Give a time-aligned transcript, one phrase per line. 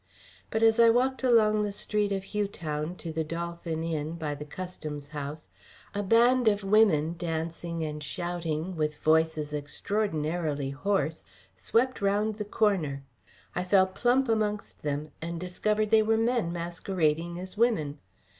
[0.49, 4.33] But as I walked along the street of Hugh Town to the "Dolphin" Inn, by
[4.33, 5.47] the Customs House,
[5.93, 11.23] a band of women dancing and shouting, with voices extraordinarily hoarse,
[11.55, 13.03] swept round the corner.
[13.53, 17.99] I fell plump amongst them, and discovered they were men masquerading as women.